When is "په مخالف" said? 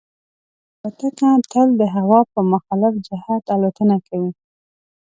2.33-2.93